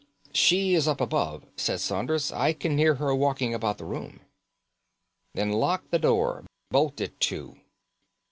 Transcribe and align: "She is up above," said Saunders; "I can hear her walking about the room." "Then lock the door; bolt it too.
"She 0.33 0.73
is 0.73 0.87
up 0.87 0.99
above," 0.99 1.45
said 1.55 1.79
Saunders; 1.79 2.31
"I 2.31 2.53
can 2.53 2.75
hear 2.79 2.95
her 2.95 3.13
walking 3.13 3.53
about 3.53 3.77
the 3.77 3.85
room." 3.85 4.21
"Then 5.35 5.51
lock 5.51 5.83
the 5.91 5.99
door; 5.99 6.43
bolt 6.71 6.99
it 6.99 7.19
too. 7.19 7.57